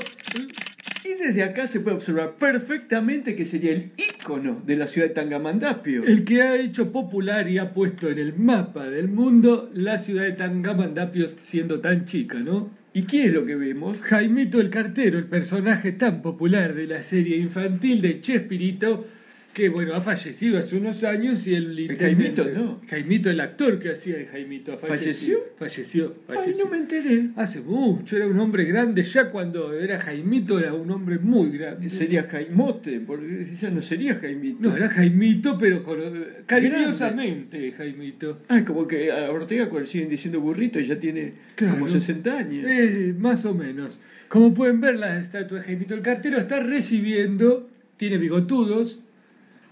Desde 1.28 1.44
acá 1.44 1.68
se 1.68 1.80
puede 1.80 1.96
observar 1.96 2.36
perfectamente 2.38 3.36
que 3.36 3.46
sería 3.46 3.72
el 3.72 3.92
ícono 3.98 4.62
de 4.66 4.76
la 4.76 4.88
ciudad 4.88 5.08
de 5.08 5.14
Tangamandapio. 5.14 6.04
El 6.04 6.24
que 6.24 6.42
ha 6.42 6.56
hecho 6.56 6.92
popular 6.92 7.50
y 7.50 7.58
ha 7.58 7.74
puesto 7.74 8.10
en 8.10 8.20
el 8.20 8.36
mapa 8.36 8.90
del 8.90 9.08
mundo 9.08 9.70
la 9.74 10.00
ciudad 10.00 10.24
de 10.24 10.34
Tangamandapio 10.34 11.28
siendo 11.40 11.80
tan 11.80 12.06
chica, 12.06 12.40
¿no? 12.40 12.70
¿Y 12.94 13.04
qué 13.04 13.26
es 13.26 13.34
lo 13.34 13.46
que 13.46 13.56
vemos? 13.56 14.00
Jaimito 14.02 14.62
el 14.62 14.70
Cartero, 14.70 15.18
el 15.18 15.26
personaje 15.26 15.94
tan 15.94 16.22
popular 16.22 16.76
de 16.76 16.88
la 16.88 17.02
serie 17.02 17.38
infantil 17.38 18.02
de 18.02 18.22
Chespirito, 18.22 19.08
que 19.54 19.70
bueno, 19.70 19.94
ha 19.94 20.02
fallecido 20.02 20.58
hace 20.58 20.76
unos 20.76 21.04
años 21.04 21.46
y 21.46 21.54
el 21.54 21.80
intendente- 21.80 22.42
Jaimito, 22.44 22.46
no. 22.60 22.82
Jaimito, 22.88 23.30
el 23.30 23.40
actor 23.40 23.78
que 23.80 23.92
hacía 23.92 24.18
de 24.18 24.26
Jaimito, 24.26 24.74
ha 24.74 24.78
fallecido. 24.78 25.40
Falleció, 25.58 26.16
Ay, 26.28 26.36
falleció. 26.38 26.66
no 26.66 26.72
me 26.72 26.78
enteré. 26.78 27.30
Hace 27.36 27.62
mucho, 27.62 28.18
era 28.18 28.26
un 28.28 28.40
hombre 28.40 28.66
grande, 28.66 29.04
ya 29.04 29.30
cuando 29.30 29.72
era 29.74 30.00
Jaimito 30.00 30.60
era 30.60 30.74
un 30.74 30.90
hombre 30.90 31.20
muy 31.20 31.56
grande. 31.58 31.88
Sería 31.90 32.24
Jaimote, 32.24 33.00
porque 33.02 33.48
ya 33.62 33.70
no 33.70 33.82
sería 33.84 34.16
Jaimito. 34.16 34.58
No, 34.60 34.76
era 34.76 34.90
Jaimito, 34.90 35.58
pero 35.60 35.84
con- 35.84 36.00
cariñosamente 36.48 37.72
Jaimito. 37.74 38.40
Ah, 38.48 38.64
como 38.66 38.88
que 38.88 39.12
a 39.12 39.30
Ortega 39.32 39.70
cuando 39.70 39.88
siguen 39.88 40.10
diciendo 40.10 40.40
burrito 40.40 40.80
ya 40.80 41.00
tiene 41.00 41.34
Claro. 41.56 41.76
como 41.76 41.88
60 41.90 42.38
años. 42.38 42.66
Eh, 42.68 43.14
más 43.18 43.46
o 43.46 43.54
menos. 43.54 44.02
Como 44.30 44.54
pueden 44.54 44.82
ver, 44.82 44.96
la 44.96 45.20
estatua 45.20 45.60
de 45.60 45.64
Jaimito 45.66 45.94
el 45.94 46.02
Cartero 46.02 46.38
está 46.40 46.60
recibiendo, 46.60 47.70
tiene 47.98 48.18
bigotudos, 48.18 49.03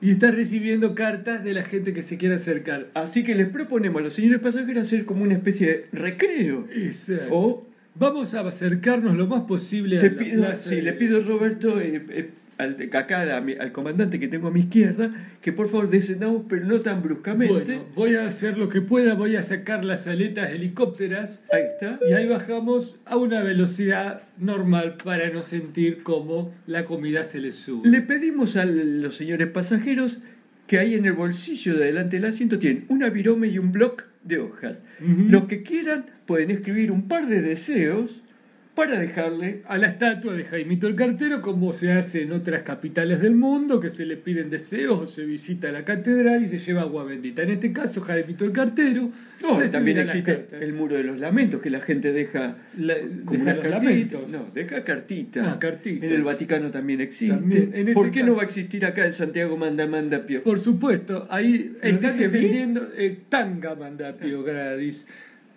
y 0.02 0.12
está 0.12 0.32
recibiendo 0.32 0.96
cartas 0.96 1.44
de 1.44 1.54
la 1.54 1.64
gente 1.64 1.94
que 1.94 2.02
se 2.04 2.18
quiere 2.18 2.36
acercar. 2.36 2.88
Así 2.96 3.24
que 3.24 3.36
les 3.36 3.48
proponemos 3.50 4.02
a 4.02 4.04
los 4.06 4.14
señores 4.14 4.40
pasajeros 4.40 4.88
hacer 4.88 5.06
como 5.06 5.24
una 5.24 5.34
especie 5.36 5.68
de 5.68 5.86
recreo. 5.92 6.68
Exacto. 6.76 7.28
O 7.32 7.68
Vamos 7.94 8.34
a 8.34 8.40
acercarnos 8.48 9.16
lo 9.18 9.28
más 9.28 9.42
posible 9.44 9.98
a 9.98 10.00
te 10.00 10.12
la 10.12 10.18
pido, 10.18 10.42
plaza 10.44 10.70
sí, 10.70 10.76
de- 10.78 10.82
le 10.82 10.94
pido 10.94 11.22
Roberto, 11.24 11.80
eh, 11.82 12.02
eh, 12.10 12.30
al, 12.62 12.78
acá 12.94 13.38
al 13.38 13.72
comandante 13.72 14.20
que 14.20 14.28
tengo 14.28 14.48
a 14.48 14.52
mi 14.52 14.62
izquierda, 14.62 15.12
que 15.42 15.52
por 15.52 15.68
favor 15.68 15.90
descendamos, 15.90 16.44
pero 16.48 16.66
no 16.66 16.80
tan 16.82 17.02
bruscamente. 17.02 17.54
Bueno, 17.76 17.86
voy 17.96 18.16
a 18.16 18.28
hacer 18.28 18.58
lo 18.58 18.70
que 18.70 18.82
pueda, 18.82 19.16
voy 19.16 19.36
a 19.36 19.44
sacar 19.44 19.84
las 19.84 20.08
aletas 20.08 20.52
helicópteras 20.52 21.44
Ahí 21.52 21.64
está. 21.64 22.00
y 22.08 22.14
ahí 22.14 22.28
bajamos 22.28 23.00
a 23.06 23.18
una 23.18 23.42
velocidad 23.44 24.24
normal 24.38 24.98
para 25.04 25.30
no 25.30 25.44
sentir 25.44 26.04
cómo 26.04 26.54
la 26.68 26.86
comida 26.86 27.24
se 27.24 27.40
les 27.40 27.56
sube. 27.56 27.90
Le 27.90 28.02
pedimos 28.02 28.56
a 28.56 28.66
los 28.66 29.16
señores 29.18 29.48
pasajeros 29.48 30.20
que 30.68 30.80
ahí 30.80 30.96
en 30.96 31.06
el 31.06 31.14
bolsillo 31.14 31.76
de 31.76 31.84
adelante 31.84 32.16
del 32.18 32.26
asiento 32.26 32.58
tienen 32.60 32.86
una 32.88 33.10
virome 33.10 33.48
y 33.48 33.58
un 33.60 33.72
bloc 33.72 34.06
de 34.24 34.40
hojas. 34.40 34.82
Ujú. 35.02 35.26
Los 35.30 35.46
que 35.46 35.64
quieran 35.64 36.06
pueden 36.26 36.52
escribir 36.52 36.92
un 36.92 37.08
par 37.08 37.28
de 37.28 37.42
deseos 37.42 38.22
para 38.76 39.00
dejarle 39.00 39.62
a 39.68 39.78
la 39.78 39.88
estatua 39.88 40.34
de 40.34 40.46
Jaimito 40.46 40.88
el 40.88 40.96
Cartero, 40.96 41.42
como 41.42 41.74
se 41.74 41.92
hace 41.92 42.22
en 42.24 42.32
otras 42.32 42.62
capitales 42.64 43.20
del 43.22 43.36
mundo, 43.36 43.80
que 43.80 43.90
se 43.90 44.06
le 44.06 44.16
piden 44.18 44.50
deseos 44.50 45.00
o 45.02 45.08
se 45.08 45.26
visita 45.26 45.72
la 45.72 45.84
catedral 45.84 46.44
y 46.44 46.48
se 46.48 46.60
lleva 46.60 46.82
agua 46.82 47.04
bendita. 47.04 47.44
En 47.44 47.52
este 47.52 47.74
caso, 47.74 48.02
Jaimito 48.02 48.46
el 48.46 48.52
Cartero. 48.54 49.10
No, 49.42 49.60
también 49.72 49.98
existe 49.98 50.46
el 50.62 50.74
muro 50.74 50.96
de 50.96 51.04
los 51.04 51.20
lamentos 51.20 51.62
que 51.62 51.72
la 51.72 51.82
gente 51.82 52.14
deja 52.14 52.58
La- 52.78 52.94
como 53.26 53.40
deja 53.40 53.44
unas 53.44 53.56
los 53.56 53.64
cartitas. 53.66 53.84
lamentos. 54.22 54.30
No, 54.30 54.46
deja 54.54 54.84
cartitas. 54.84 55.48
Ah, 55.48 55.58
cartitas. 55.60 56.10
En 56.10 56.16
el 56.16 56.22
Vaticano 56.24 56.70
también 56.70 57.02
existe. 57.02 57.36
También, 57.36 57.72
en 57.74 57.80
este 57.82 57.94
¿Por 57.94 58.12
qué 58.12 58.22
no 58.24 58.36
va 58.36 58.44
a 58.44 58.46
existir 58.46 58.86
acá 58.86 59.06
en 59.06 59.14
Santiago 59.14 59.58
Manda 59.58 59.88
Manda 59.88 60.26
Pío? 60.28 60.44
Por 60.44 60.60
supuesto, 60.60 61.28
ahí 61.32 61.72
¿Lo 61.82 61.90
están 61.90 62.00
dije 62.00 62.12
bien? 62.12 62.20
descendiendo 62.32 62.88
eh, 62.96 63.18
Tanga 63.30 63.74
Mandapio 63.76 64.44
Gradis. 64.44 65.08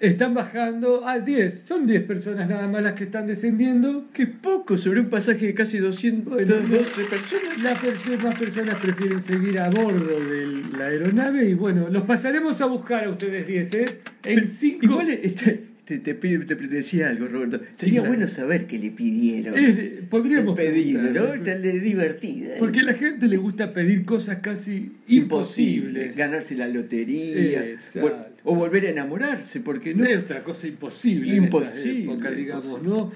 Están 0.01 0.35
bajando 0.35 1.07
a 1.07 1.19
10. 1.21 1.63
Son 1.63 1.87
10 1.87 2.03
personas 2.05 2.49
nada 2.49 2.67
más 2.69 2.83
las 2.83 2.93
que 2.95 3.05
están 3.05 3.27
descendiendo. 3.27 4.07
Qué 4.13 4.27
poco 4.27 4.77
sobre 4.77 5.01
un 5.01 5.09
pasaje 5.09 5.47
de 5.47 5.55
casi 5.55 5.79
212 5.79 6.45
Bueno, 6.45 6.69
personas. 7.09 7.59
Las 7.63 7.79
per- 7.81 8.19
más 8.23 8.35
personas 8.39 8.75
prefieren 8.77 9.21
seguir 9.21 9.59
a 9.59 9.71
bordo 9.71 10.21
de 10.21 10.47
la 10.77 10.87
aeronave 10.87 11.49
y 11.49 11.55
bueno, 11.55 11.89
los 11.91 12.03
pasaremos 12.03 12.61
a 12.61 12.67
buscar 12.67 13.05
a 13.05 13.11
ustedes 13.11 13.47
10, 13.47 13.75
¿eh? 13.75 13.85
En 14.25 14.35
Pero 14.35 14.47
5 14.47 14.85
Igual 14.85 15.11
este, 15.11 15.65
te, 15.85 15.99
te, 15.99 16.15
te 16.15 16.55
decía 16.69 17.09
algo, 17.11 17.27
Roberto. 17.27 17.59
Sí, 17.59 17.87
Sería 17.87 18.01
claro. 18.01 18.15
bueno 18.17 18.29
saber 18.29 18.67
qué 18.67 18.79
le 18.79 18.91
pidieron. 18.91 19.55
Eh, 19.57 20.03
podríamos 20.09 20.59
el 20.59 20.67
pedido, 20.67 21.03
¿no? 21.03 21.43
Tal 21.43 21.63
divertida. 21.63 22.55
Porque 22.59 22.81
a 22.81 22.85
la 22.85 22.95
gente 22.95 23.27
le 23.29 23.37
gusta 23.37 23.73
pedir 23.73 24.05
cosas 24.05 24.39
casi 24.39 24.93
imposibles. 25.09 26.17
Ganarse 26.17 26.55
la 26.57 26.69
lotería. 26.69 27.67
Exacto. 27.67 28.43
O 28.45 28.55
volver 28.55 28.87
a 28.87 28.91
enamorarse, 28.91 29.61
porque 29.61 29.95
no. 29.95 30.05
No 30.05 30.11
es 30.11 30.19
otra 30.19 30.43
cosa 30.43 30.67
imposible. 30.67 31.31
en 31.31 31.45
Imposible, 31.45 32.01
esta 32.01 32.13
época, 32.13 32.31
digamos, 32.31 32.65
imposible. 32.65 32.91
¿no? 32.91 33.13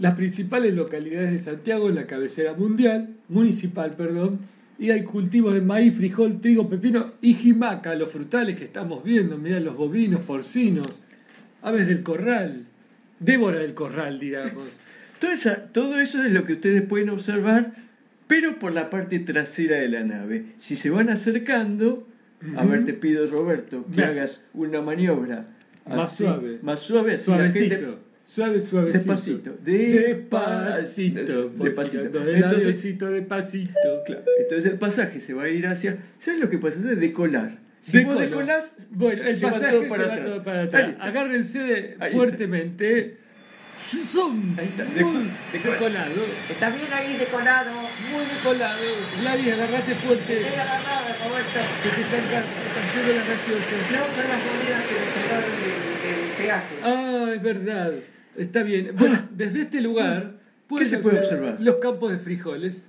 Las 0.00 0.14
principales 0.16 0.74
localidades 0.74 1.30
de 1.32 1.38
Santiago 1.38 1.88
es 1.88 1.94
la 1.94 2.06
cabecera 2.06 2.54
mundial, 2.54 3.10
municipal, 3.28 3.94
perdón, 3.96 4.40
y 4.78 4.90
hay 4.90 5.04
cultivos 5.04 5.54
de 5.54 5.60
maíz, 5.60 5.94
frijol, 5.94 6.40
trigo, 6.40 6.68
pepino 6.68 7.12
y 7.22 7.34
jimaca, 7.34 7.94
los 7.94 8.10
frutales 8.10 8.56
que 8.56 8.64
estamos 8.64 9.04
viendo, 9.04 9.38
mirá 9.38 9.60
los 9.60 9.76
bovinos, 9.76 10.22
porcinos, 10.22 11.00
aves 11.64 11.88
del 11.88 12.02
corral, 12.04 12.66
Débora 13.18 13.58
del 13.58 13.74
corral, 13.74 14.18
digamos. 14.20 14.68
Todo, 15.20 15.30
esa- 15.32 15.64
todo 15.72 15.98
eso 16.00 16.22
es 16.22 16.30
lo 16.32 16.44
que 16.44 16.52
ustedes 16.54 16.82
pueden 16.82 17.08
observar, 17.10 17.72
pero 18.26 18.58
por 18.58 18.72
la 18.72 18.90
parte 18.90 19.18
trasera 19.20 19.76
de 19.78 19.88
la 19.88 20.02
nave. 20.04 20.44
Si 20.58 20.76
se 20.76 20.90
van 20.90 21.08
acercando, 21.08 22.06
a 22.56 22.64
ver, 22.66 22.84
te 22.84 22.92
pido, 22.92 23.26
Roberto, 23.26 23.86
que 23.94 24.02
hagas 24.02 24.42
una 24.52 24.82
maniobra 24.82 25.46
Más 25.88 26.14
suave. 26.16 26.58
Más 26.62 26.80
suave, 26.80 27.14
así 27.14 27.30
la 27.30 27.36
Suavecito. 27.36 27.74
gente 27.76 27.98
Suave, 28.24 28.60
suavecito. 28.62 28.98
Despacito. 28.98 29.56
Despacito. 29.62 31.48
Despacito. 31.64 32.02
Entonces- 32.04 32.94
despacito. 33.12 33.80
Claro, 34.06 34.22
entonces 34.40 34.72
el 34.72 34.78
pasaje 34.78 35.20
se 35.20 35.32
va 35.34 35.44
a 35.44 35.48
ir 35.48 35.66
hacia. 35.66 35.98
¿Sabes 36.18 36.40
lo 36.40 36.50
que 36.50 36.58
pasa? 36.58 36.78
Es 36.90 37.00
decolar. 37.00 37.58
Si 37.84 38.02
vos 38.02 38.18
Decolo. 38.18 38.20
decolás, 38.20 38.72
Bueno, 38.90 39.22
el 39.24 39.36
se 39.36 39.44
va 39.46 39.52
pasaje 39.52 39.72
todo 39.72 39.82
se 39.82 39.88
para 39.88 40.06
va 40.06 40.12
atrás. 40.14 40.26
todo 40.28 40.42
para 40.42 40.62
atrás. 40.62 40.94
Agárrense 41.00 41.58
de- 41.60 41.74
Ahí 41.74 41.84
está. 41.90 42.10
fuertemente. 42.10 43.18
Son 44.06 44.54
Ahí 44.58 44.66
está. 44.66 44.84
muy 44.84 44.94
Deco- 44.94 45.30
deco- 45.52 45.70
decolado. 45.72 46.14
Está 46.48 46.70
bien 46.70 46.92
ahí 46.92 47.16
decolado. 47.16 47.72
Muy 48.10 48.24
decolado. 48.26 48.80
Gladys, 49.20 49.52
agarrate 49.52 49.94
fuerte. 49.96 50.32
Estoy 50.42 50.60
agarrado, 50.60 51.06
Roberto. 51.28 51.58
Se 51.82 51.88
te 51.90 52.00
están 52.02 52.20
ca- 52.30 52.44
cayendo 52.74 53.12
las 53.16 53.28
gaseosas. 53.28 53.90
No 53.90 53.98
son 54.14 54.28
las 54.30 54.40
monedas 54.46 54.82
que 54.84 54.94
me 54.94 55.22
sacaron 55.22 55.50
del, 55.60 56.36
peaje. 56.38 56.74
Ah, 56.84 57.32
es 57.34 57.42
verdad. 57.42 57.92
Está 58.36 58.62
bien. 58.62 58.90
Bueno, 58.96 59.28
desde 59.32 59.62
este 59.62 59.80
lugar 59.80 60.34
puedes 60.68 60.88
se 60.90 60.98
puede 60.98 61.18
observar? 61.18 61.56
Los 61.60 61.76
campos 61.76 62.12
de 62.12 62.18
frijoles. 62.18 62.88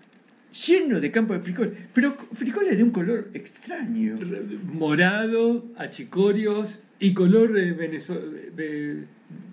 Lleno 0.67 0.99
de 1.01 1.11
campos 1.11 1.37
de 1.37 1.43
frijoles. 1.43 1.73
Pero 1.93 2.15
frijoles 2.33 2.77
de 2.77 2.83
un 2.83 2.91
color 2.91 3.29
extraño. 3.33 4.17
Morado, 4.71 5.65
achicorios 5.77 6.79
y 6.99 7.13
color 7.13 7.57
eh, 7.57 7.73
venezo- 7.75 8.21
eh, 8.57 9.03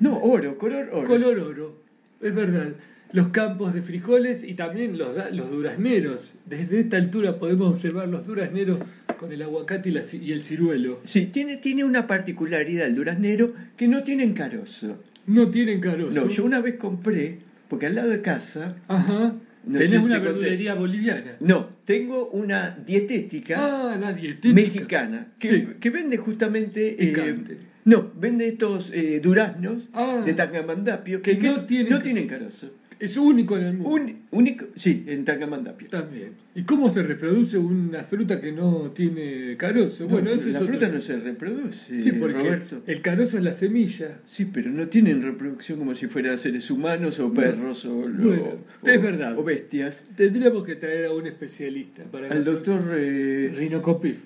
No, 0.01 0.19
oro, 0.21 0.59
color 0.59 0.89
oro. 0.93 1.07
color 1.09 1.39
oro. 1.39 1.77
Es 2.21 2.35
verdad. 2.35 2.69
Los 3.13 3.29
campos 3.29 3.75
de 3.75 3.83
frijoles 3.83 4.43
y 4.45 4.55
también 4.55 4.97
los, 4.97 5.11
los 5.33 5.51
durazneros. 5.51 6.33
Desde 6.47 6.81
esta 6.81 6.97
altura 6.97 7.39
podemos 7.39 7.73
observar 7.73 8.09
los 8.09 8.27
durazneros 8.27 8.79
con 9.19 9.33
el 9.33 9.43
aguacate 9.43 9.91
y, 9.91 9.93
la 9.93 10.01
ci- 10.03 10.23
y 10.23 10.33
el 10.33 10.43
ciruelo. 10.43 11.01
Sí, 11.05 11.27
tiene, 11.27 11.57
tiene 11.59 11.85
una 11.85 12.07
particularidad 12.07 12.87
el 12.87 12.95
duraznero 12.95 13.53
que 13.77 13.87
no 13.89 14.03
tienen 14.03 14.33
carozo. 14.35 14.99
No 15.27 15.49
tienen 15.51 15.81
carozo. 15.81 16.21
No, 16.25 16.29
yo 16.31 16.45
una 16.45 16.61
vez 16.61 16.77
compré, 16.77 17.39
porque 17.69 17.87
al 17.87 17.95
lado 17.97 18.09
de 18.09 18.23
casa, 18.23 18.77
Ajá. 18.89 19.35
No 19.65 19.79
Tenés 19.79 19.91
si 19.91 19.97
una 19.97 20.19
verdulería 20.19 20.75
boliviana. 20.75 21.37
no, 21.41 21.69
tengo 21.85 22.29
una 22.31 22.77
dietética 22.85 23.57
Ah, 23.93 23.97
la 23.97 24.13
dietética. 24.13 24.55
mexicana 24.55 25.29
que, 25.39 25.49
Sí. 25.49 25.69
que 25.81 25.91
vende 25.91 26.17
justamente. 26.17 26.97
eh, 26.99 27.37
no, 27.85 28.11
vende 28.19 28.49
estos 28.49 28.91
eh, 28.93 29.21
duraznos 29.23 29.89
Ah. 29.93 30.23
de 30.25 30.35
Tangamandapio 30.35 31.23
Que 31.23 31.37
no 31.37 31.65
tienen- 31.65 31.91
no 31.93 32.03
tienen 32.03 32.27
carozo. 32.27 32.73
Es 33.01 33.17
único 33.17 33.57
en 33.57 33.65
el 33.65 33.75
mundo. 33.75 33.91
Un, 33.91 34.17
único, 34.31 34.67
sí, 34.77 35.05
en 35.07 35.25
Tangamandapio. 35.25 35.89
También. 35.89 36.31
¿Y 36.55 36.63
cómo 36.63 36.89
se 36.91 37.03
reproduce 37.03 37.59
una 37.59 38.05
fruta 38.05 38.41
que 38.41 38.53
no 38.53 38.91
tiene 38.95 39.57
carozo? 39.57 40.07
bueno, 40.09 40.31
la 40.31 40.37
es 40.37 40.47
otro- 40.55 40.67
fruta 40.67 40.89
no 40.89 41.01
se 41.01 41.17
reproduce, 41.19 41.99
Sí, 41.99 42.13
porque 42.13 42.39
Roberto. 42.39 42.83
el 42.87 43.01
carozo 43.01 43.39
es 43.39 43.45
la 43.45 43.55
semilla. 43.55 44.21
Sí, 44.27 44.45
pero 44.53 44.71
no 44.71 44.89
tienen 44.89 45.23
reproducción 45.23 45.79
como 45.79 45.95
si 45.95 46.07
fueran 46.07 46.39
seres 46.39 46.71
humanos 46.71 47.19
o 47.21 47.33
perros 47.33 47.85
o, 47.87 48.07
lo- 48.09 48.29
Bueno, 48.29 48.43
o- 48.83 48.89
es 48.89 49.03
verdad. 49.03 49.39
o 49.39 49.43
bestias. 49.45 50.05
Tendríamos 50.17 50.65
que 50.65 50.77
traer 50.77 51.07
a 51.07 51.13
un 51.13 51.27
especialista 51.27 52.05
para 52.05 52.29
Al 52.29 52.45
doctor... 52.45 52.83
eh, 52.97 53.53
Rinocopif. 53.57 54.19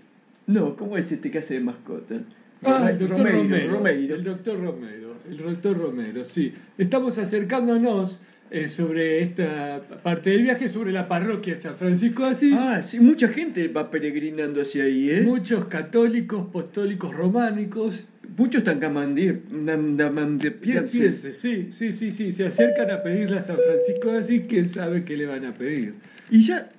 no, 0.48 0.76
¿cómo 0.76 0.96
es 0.98 1.10
este 1.12 1.30
que 1.30 1.38
hace 1.38 1.54
de 1.54 1.60
mascota? 1.60 2.16
Ah, 2.62 2.88
el 2.90 2.98
doctor 2.98 3.30
Romero, 3.30 3.70
Romeiro. 3.70 4.14
El 4.16 4.24
doctor 4.24 4.58
Romero. 4.60 5.14
El 5.28 5.36
doctor 5.36 5.76
Romero, 5.78 6.24
sí. 6.24 6.52
Estamos 6.78 7.18
acercándonos 7.18 8.20
eh, 8.50 8.68
sobre 8.68 9.22
esta 9.22 9.80
parte 10.02 10.30
del 10.30 10.42
viaje, 10.42 10.68
sobre 10.68 10.92
la 10.92 11.08
parroquia 11.08 11.54
de 11.54 11.60
San 11.60 11.76
Francisco 11.76 12.24
de 12.24 12.30
Asís. 12.30 12.54
Ah, 12.56 12.82
sí, 12.82 13.00
mucha 13.00 13.28
gente 13.28 13.68
va 13.68 13.90
peregrinando 13.90 14.60
hacia 14.62 14.84
ahí, 14.84 15.10
¿eh? 15.10 15.20
Muchos 15.22 15.66
católicos, 15.66 16.46
apostólicos 16.48 17.14
románicos, 17.14 18.06
Muchos 18.36 18.64
tangamandepienses. 18.64 20.90
Pienses, 20.90 21.38
sí, 21.38 21.68
sí, 21.70 21.92
sí, 21.92 22.12
sí, 22.12 22.32
se 22.32 22.46
acercan 22.46 22.90
a 22.90 23.02
pedirle 23.02 23.38
a 23.38 23.42
San 23.42 23.56
Francisco 23.56 24.12
de 24.12 24.18
Asís, 24.18 24.42
quién 24.48 24.68
sabe 24.68 25.04
qué 25.04 25.16
le 25.16 25.26
van 25.26 25.44
a 25.46 25.54
pedir. 25.54 25.94
Y 26.30 26.42
ya, 26.42 26.70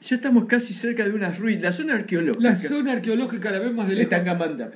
ya 0.00 0.16
estamos 0.16 0.46
casi 0.46 0.74
cerca 0.74 1.04
de 1.04 1.10
unas 1.14 1.38
ruinas, 1.38 1.62
la 1.62 1.72
zona 1.72 1.94
arqueológica. 1.94 2.42
La 2.42 2.56
zona 2.56 2.92
arqueológica 2.92 3.50
la 3.50 3.60
vemos 3.60 3.88
de 3.88 3.94
lejos. 3.94 4.12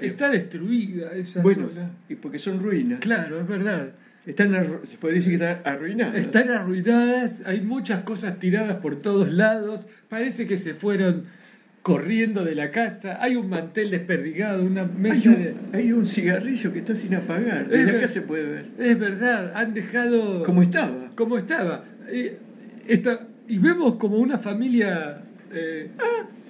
Está 0.01 0.31
destruida 0.31 1.13
esa 1.15 1.43
Bueno, 1.43 1.69
zona. 1.69 1.91
y 2.09 2.15
porque 2.15 2.39
son 2.39 2.63
ruinas. 2.63 3.01
Claro, 3.01 3.41
es 3.41 3.47
verdad. 3.47 3.91
Están, 4.31 4.53
se 4.91 4.97
podría 4.99 5.19
decir 5.21 5.39
que 5.39 5.45
están 5.45 5.61
arruinadas. 5.73 6.17
Están 6.17 6.51
arruinadas, 6.51 7.37
hay 7.45 7.61
muchas 7.61 8.03
cosas 8.05 8.39
tiradas 8.39 8.77
por 8.77 8.97
todos 8.97 9.31
lados, 9.33 9.87
parece 10.09 10.47
que 10.47 10.57
se 10.57 10.75
fueron 10.75 11.25
corriendo 11.83 12.45
de 12.45 12.55
la 12.55 12.71
casa, 12.71 13.19
hay 13.23 13.37
un 13.37 13.49
mantel 13.49 13.91
desperdigado, 13.91 14.65
una 14.65 14.83
Hay 14.83 14.89
mesa 14.99 15.31
de... 15.31 15.53
un, 15.53 15.75
hay 15.75 15.93
un 15.93 16.07
cigarrillo 16.07 16.73
que 16.73 16.81
está 16.81 16.95
sin 16.95 17.15
apagar. 17.15 17.63
Es 17.65 17.71
Desde 17.71 17.87
ver- 17.87 17.97
acá 17.97 18.09
se 18.09 18.23
puede 18.23 18.45
ver. 18.49 18.67
Es 18.79 18.99
verdad, 18.99 19.53
han 19.55 19.73
dejado... 19.73 20.43
Como 20.43 20.63
estaba. 20.63 21.11
como 21.15 21.39
estaba. 21.39 21.85
Eh, 22.09 22.37
esta- 22.87 23.27
y 23.49 23.59
vemos 23.59 23.95
como 23.97 24.19
una 24.19 24.37
familia 24.39 25.23
eh, 25.53 25.89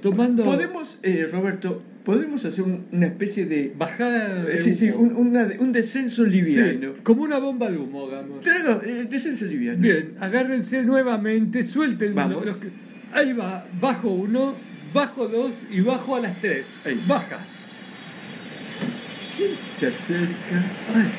tomando 0.02 0.44
Podemos, 0.44 0.98
eh, 1.02 1.28
Roberto, 1.30 1.82
podemos 2.04 2.44
hacer 2.44 2.64
un- 2.64 2.86
una 2.92 3.06
especie 3.06 3.46
de. 3.46 3.72
bajada 3.76 4.44
de 4.44 4.58
sí, 4.58 4.74
sí, 4.74 4.90
un, 4.90 5.14
una- 5.14 5.48
un 5.58 5.72
descenso 5.72 6.24
liviano. 6.24 6.92
Sí, 6.94 7.00
como 7.02 7.22
una 7.22 7.38
bomba 7.38 7.70
de 7.70 7.78
humo, 7.78 8.06
hagamos. 8.06 8.40
Traga, 8.42 8.80
eh, 8.84 9.06
descenso 9.10 9.44
liviano. 9.46 9.80
Bien, 9.80 10.14
agárrense 10.20 10.82
nuevamente, 10.82 11.62
suelten 11.64 12.14
Vamos. 12.14 12.44
los 12.46 12.56
que- 12.56 12.68
Ahí 13.12 13.32
va, 13.32 13.66
bajo 13.80 14.10
uno, 14.12 14.54
bajo 14.94 15.26
dos 15.26 15.54
y 15.70 15.80
bajo 15.80 16.16
a 16.16 16.20
las 16.20 16.40
tres. 16.40 16.66
Ahí. 16.84 17.02
Baja. 17.08 17.38
¿Quién 19.36 19.50
se 19.70 19.86
acerca? 19.86 20.64
Ay, 20.94 21.10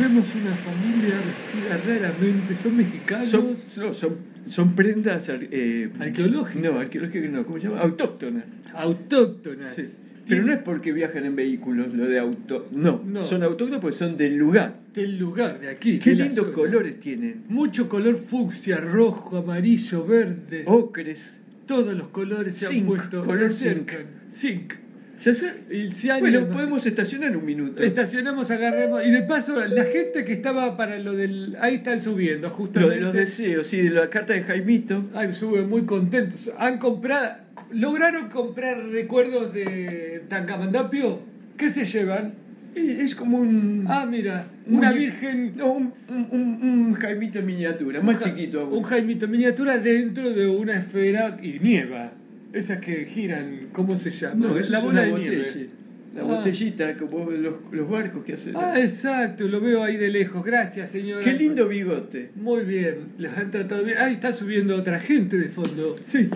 vemos 0.00 0.26
una 0.34 0.54
familia 0.56 1.14
vestida 1.16 1.76
raramente, 1.86 2.54
son 2.54 2.76
mexicanos. 2.76 3.28
Son, 3.28 3.54
no, 3.76 3.94
son, 3.94 4.16
son 4.46 4.74
prendas. 4.74 5.28
Eh, 5.30 5.90
Arqueológicas. 6.00 6.62
No, 6.72 6.78
arqueológicas 6.80 7.30
no, 7.30 7.44
¿cómo 7.46 7.58
se 7.58 7.64
llama? 7.68 7.80
Autóctonas. 7.80 8.44
Autóctonas. 8.74 9.74
Sí. 9.74 9.88
Pero 10.28 10.44
no 10.44 10.52
es 10.52 10.58
porque 10.62 10.92
viajan 10.92 11.24
en 11.24 11.36
vehículos 11.36 11.92
lo 11.94 12.06
de 12.06 12.18
auto. 12.18 12.68
No, 12.72 13.02
No. 13.06 13.24
son 13.26 13.42
autóctonos 13.42 13.80
porque 13.80 13.96
son 13.96 14.16
del 14.16 14.36
lugar. 14.36 14.76
Del 14.94 15.18
lugar 15.18 15.60
de 15.60 15.68
aquí. 15.70 15.98
Qué 15.98 16.10
de 16.10 16.24
lindos 16.24 16.48
colores 16.48 17.00
tienen. 17.00 17.44
Mucho 17.48 17.88
color 17.88 18.16
fucsia, 18.16 18.76
rojo, 18.78 19.36
amarillo, 19.38 20.04
verde. 20.06 20.64
Ocres. 20.66 21.36
Todos 21.66 21.96
los 21.96 22.08
colores 22.08 22.56
se. 22.56 22.66
Zinc, 22.66 22.80
han 22.82 22.86
puesto. 22.86 23.24
color 23.24 23.52
se 23.52 23.70
acercan. 23.70 24.06
Zinc. 24.32 24.72
¿Se 25.18 26.10
han- 26.12 26.20
Bueno, 26.20 26.48
podemos 26.48 26.86
estacionar 26.86 27.36
un 27.36 27.44
minuto. 27.44 27.82
Estacionamos, 27.82 28.50
agarremos. 28.50 29.04
Y 29.04 29.10
de 29.10 29.22
paso, 29.22 29.56
la 29.66 29.84
gente 29.84 30.24
que 30.24 30.32
estaba 30.32 30.76
para 30.76 30.98
lo 30.98 31.12
del. 31.14 31.56
Ahí 31.60 31.76
están 31.76 32.00
subiendo, 32.00 32.48
Lo 32.48 32.54
justamente. 32.54 32.94
de 32.94 33.00
los 33.00 33.12
deseos, 33.12 33.66
sí, 33.66 33.78
de 33.82 33.90
la 33.90 34.08
carta 34.10 34.32
de 34.34 34.42
Jaimito. 34.42 35.04
Ay, 35.14 35.32
suben 35.34 35.68
muy 35.68 35.82
contentos. 35.82 36.52
Han 36.58 36.78
comprado. 36.78 37.32
¿Lograron 37.72 38.28
comprar 38.28 38.78
recuerdos 38.88 39.52
de 39.52 40.22
Tangamandapio? 40.28 41.20
¿Qué 41.56 41.70
se 41.70 41.84
llevan? 41.84 42.34
Es 42.76 43.16
como 43.16 43.38
un. 43.38 43.86
Ah, 43.88 44.06
mira, 44.08 44.46
un- 44.66 44.76
una 44.76 44.92
virgen. 44.92 45.54
No, 45.56 45.72
un, 45.72 45.92
un, 46.08 46.28
un- 46.30 46.58
un 46.62 46.94
Jaimito 46.94 47.40
en 47.40 47.46
miniatura, 47.46 48.00
más 48.00 48.18
ja- 48.18 48.24
chiquito 48.26 48.60
aún. 48.60 48.74
Un 48.78 48.82
Jaimito 48.84 49.24
en 49.24 49.30
miniatura 49.32 49.78
dentro 49.78 50.30
de 50.30 50.46
una 50.46 50.78
esfera 50.78 51.36
y 51.42 51.58
nieva. 51.58 52.12
Esas 52.52 52.78
que 52.78 53.04
giran, 53.06 53.68
¿cómo 53.72 53.96
se 53.96 54.10
llama? 54.10 54.46
No, 54.46 54.58
eso 54.58 54.70
la 54.70 54.78
es 54.78 54.84
bola 54.84 55.02
de 55.02 55.10
botella. 55.10 55.30
nieve. 55.30 55.68
La 56.14 56.22
Ah. 56.22 56.24
botellita, 56.24 56.96
como 56.96 57.30
los, 57.30 57.54
los 57.70 57.88
barcos 57.90 58.24
que 58.24 58.32
hacen. 58.32 58.54
Ah, 58.56 58.80
exacto, 58.80 59.46
lo 59.46 59.60
veo 59.60 59.84
ahí 59.84 59.96
de 59.98 60.08
lejos. 60.08 60.42
Gracias, 60.44 60.90
señora. 60.90 61.22
Qué 61.22 61.34
lindo 61.34 61.68
bigote. 61.68 62.30
Muy 62.34 62.64
bien, 62.64 63.08
los 63.18 63.36
han 63.36 63.50
tratado 63.50 63.84
bien. 63.84 63.98
Ahí 63.98 64.14
está 64.14 64.32
subiendo 64.32 64.74
otra 64.76 64.98
gente 64.98 65.36
de 65.36 65.48
fondo. 65.50 65.96
Sí. 66.06 66.30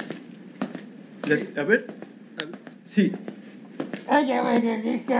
Las- 1.29 1.49
a 1.57 1.65
ver. 1.65 1.87
Sí. 2.85 3.13
Oye, 4.07 4.43
Berenice, 4.43 5.15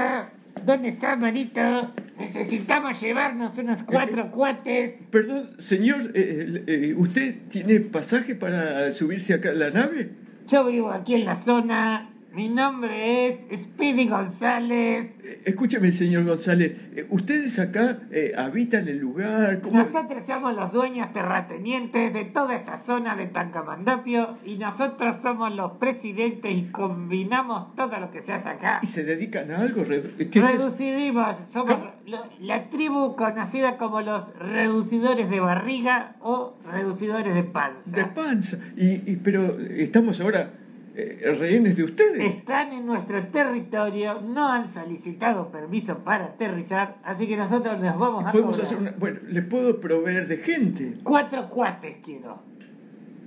¿dónde 0.67 0.89
está, 0.89 1.17
manito? 1.17 1.93
Necesitamos 2.19 3.01
llevarnos 3.01 3.57
unos 3.57 3.83
cuatro 3.85 4.31
cuates. 4.31 5.07
Perdón, 5.11 5.51
señor, 5.59 6.13
eh, 6.15 6.63
eh, 6.67 6.95
¿usted 6.97 7.35
tiene 7.51 7.81
pasaje 7.81 8.35
para 8.35 8.93
subirse 8.93 9.33
acá 9.35 9.51
a 9.51 9.55
la 9.55 9.71
nave? 9.71 10.11
Yo 10.47 10.65
vivo 10.65 10.91
aquí 10.91 11.15
en 11.15 11.25
la 11.25 11.37
zona. 11.37 12.12
Mi 12.35 12.49
nombre 12.49 13.29
es 13.29 13.45
Speedy 13.61 14.09
González. 14.09 15.15
Eh, 15.23 15.43
Escúcheme, 15.45 15.93
señor 15.93 16.25
González, 16.25 16.73
eh, 16.97 17.07
¿ustedes 17.11 17.59
acá 17.59 17.99
eh, 18.11 18.33
habitan 18.39 18.89
el 18.89 18.99
lugar? 18.99 19.61
¿Cómo- 19.61 19.79
Nosotros 19.81 20.25
somos 20.25 20.55
los 20.55 20.73
dueños 20.73 21.13
terratenientes 21.13 22.11
de 22.15 22.25
toda 22.25 22.55
esta 22.57 22.79
zona 22.79 23.17
de 23.17 23.27
Tancamandapio 23.27 24.39
y 24.47 24.57
nosotros 24.57 25.19
somos 25.21 25.55
los 25.55 25.73
presidentes 25.73 26.51
y 26.55 26.71
combinamos 26.71 27.77
todo 27.77 27.99
lo 28.01 28.11
que 28.11 28.23
se 28.23 28.33
hace 28.33 28.49
acá. 28.49 28.81
¿Y 28.83 28.87
se 28.87 29.05
dedican 29.05 29.51
a 29.51 29.59
algo? 29.59 29.85
¿Qué-? 29.85 30.41
Reducidimos, 30.41 31.37
somos 31.53 31.77
lo- 32.07 32.25
la 32.41 32.71
tribu 32.71 33.15
conocida 33.15 33.77
como 33.77 34.01
los 34.01 34.33
reducidores 34.39 35.29
de 35.29 35.39
barriga 35.41 36.17
o 36.21 36.55
reducidores 36.73 37.35
de 37.35 37.43
panza. 37.45 37.91
De 37.95 38.05
panza. 38.07 38.57
Y, 38.75 39.11
y- 39.13 39.21
pero 39.23 39.59
estamos 39.61 40.19
ahora 40.23 40.55
eh, 40.95 41.37
rehenes 41.39 41.77
de 41.77 41.85
ustedes. 41.85 42.35
Están 42.35 42.73
en 42.73 42.85
nuestro 42.87 43.23
territorio, 43.29 44.21
no 44.21 44.49
han 44.53 44.69
solicitado 44.73 45.51
permiso 45.51 45.99
para 46.05 46.25
aterrizar, 46.27 46.97
así 47.05 47.27
que 47.27 47.37
nosotros 47.37 47.81
les 47.81 47.97
vamos 47.97 48.27
a 48.27 48.33
Podemos 48.33 48.57
cobrar. 48.57 48.67
hacer 48.67 48.79
una. 48.79 48.91
Bueno, 48.99 49.21
le 49.29 49.43
puedo 49.43 49.81
proveer 49.81 50.29
de 50.29 50.37
gente. 50.39 50.95
Cuatro 51.03 51.49
cuates 51.49 51.97
quiero. 52.05 52.43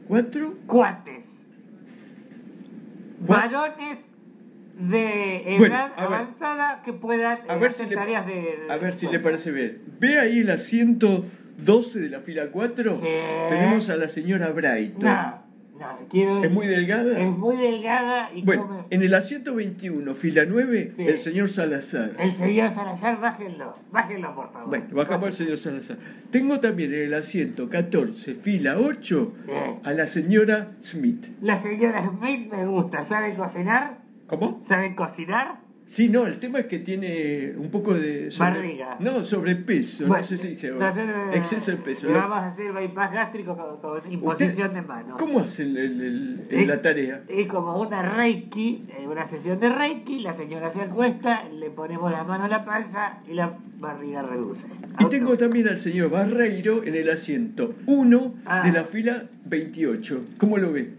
¿Cuatro? 0.08 0.54
Cuates. 0.68 1.26
Cua- 3.26 3.28
Varones 3.50 4.12
de 4.78 5.56
Bueno, 5.58 5.74
edad 5.76 5.92
ver. 5.96 6.06
avanzada 6.06 6.82
que 6.84 6.94
puedan 6.94 7.40
A 7.50 7.56
eh, 7.56 7.60
ver 7.60 7.70
hacer 7.70 7.86
si 7.86 7.90
le, 7.90 7.96
tareas 7.96 8.28
de, 8.28 8.34
de- 8.34 8.58
a 8.70 8.78
ver 8.78 8.94
si 8.94 9.08
le 9.08 9.20
parece 9.20 9.52
bien. 9.52 9.82
Ve 10.00 10.20
ahí 10.20 10.40
el 10.40 10.52
asiento 10.52 11.26
12 11.58 12.00
de 12.00 12.10
la 12.10 12.20
fila 12.20 12.52
4. 12.52 12.96
Sí. 13.00 13.08
Tenemos 13.50 13.90
a 13.90 13.96
la 13.96 14.10
señora 14.10 14.50
Brighton. 14.52 15.04
No, 15.06 15.45
quiero. 16.10 16.44
¿Es 16.44 16.52
muy 16.52 16.68
delgada? 16.68 17.20
Es 17.20 17.30
muy 17.38 17.58
delgada 17.58 18.30
y 18.34 18.44
Bueno, 18.44 18.68
come. 18.68 18.80
en 18.90 19.02
el 19.04 19.14
asiento 19.14 19.56
21, 19.56 20.14
fila 20.14 20.46
9, 20.48 20.94
Sí. 20.96 21.04
el 21.04 21.20
señor 21.20 21.50
Salazar. 21.50 22.12
El 22.20 22.32
señor 22.32 22.72
Salazar, 22.74 23.20
bájenlo. 23.20 23.76
Bájenlo, 23.92 24.36
por 24.36 24.52
favor. 24.52 24.70
Bueno, 24.70 24.86
bajamos 24.92 25.26
al 25.28 25.34
señor 25.34 25.58
Salazar. 25.58 25.98
Tengo 26.32 26.60
también 26.60 26.94
en 26.94 27.02
el 27.02 27.14
asiento 27.14 27.70
14, 27.70 28.36
fila 28.36 28.78
8, 28.80 29.34
Eh. 29.48 29.80
a 29.84 29.92
la 29.94 30.08
señora 30.08 30.72
Smith. 30.84 31.26
La 31.42 31.58
señora 31.58 32.02
Smith 32.04 32.52
me 32.52 32.66
gusta. 32.66 33.04
¿Saben 33.06 33.36
cocinar? 33.36 33.98
¿Cómo? 34.28 34.62
¿Saben 34.68 34.96
cocinar? 34.96 35.65
Sí, 35.88 36.10
no, 36.10 36.26
el 36.26 36.38
tema 36.40 36.60
es 36.60 36.66
que 36.66 36.80
tiene 36.80 37.54
un 37.58 37.70
poco 37.70 37.94
de... 37.94 38.34
Barriga. 38.40 38.98
No, 39.00 39.24
sobrepeso, 39.24 40.08
Bueno, 40.08 40.22
no 40.24 40.28
sé 40.28 40.38
si 40.40 40.48
dice... 40.50 40.74
exceso 41.34 41.72
de 41.72 41.78
peso. 41.78 42.08
Le 42.08 42.14
vamos 42.14 42.38
a 42.40 42.48
hacer 42.48 42.74
bypass 42.74 43.12
gástrico 43.14 43.56
con, 43.56 43.78
con 44.02 44.12
imposición 44.12 44.74
de 44.74 44.82
manos. 44.82 45.20
¿Cómo 45.20 45.42
hace 45.42 45.64
el- 45.64 45.78
el- 45.78 46.48
el- 46.50 46.68
la 46.68 46.82
tarea? 46.82 47.24
Y 47.30 47.46
como 47.46 47.80
una 47.80 48.02
reiki, 48.02 48.86
eh, 48.98 49.08
una 49.08 49.28
sesión 49.28 49.60
de 49.60 49.70
reiki, 49.70 50.22
la 50.22 50.34
señora 50.34 50.72
se 50.72 50.82
acuesta, 50.82 51.44
le 51.50 51.70
ponemos 51.70 52.12
la 52.12 52.24
mano 52.24 52.46
a 52.46 52.48
la 52.48 52.66
panza 52.66 53.20
y 53.30 53.34
la 53.34 53.58
barriga 53.80 54.24
reduce. 54.24 54.66
Y 55.00 55.06
tengo 55.06 55.38
también 55.38 55.68
al 55.68 55.78
señor 55.78 56.10
Barreiro 56.10 56.84
en 56.84 56.96
el 56.96 57.10
asiento 57.12 57.76
1 57.86 58.34
Ah. 58.46 58.64
de 58.66 58.72
la 58.72 58.86
fila 58.86 59.26
28. 59.46 60.24
¿Cómo 60.40 60.58
lo 60.58 60.72
ve? 60.72 60.90